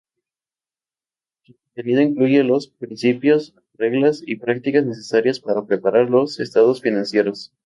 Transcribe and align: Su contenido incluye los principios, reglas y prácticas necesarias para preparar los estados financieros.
Su 1.43 1.55
contenido 1.57 2.01
incluye 2.01 2.43
los 2.43 2.69
principios, 2.69 3.53
reglas 3.75 4.23
y 4.25 4.37
prácticas 4.37 4.83
necesarias 4.83 5.39
para 5.39 5.63
preparar 5.67 6.09
los 6.09 6.39
estados 6.39 6.81
financieros. 6.81 7.53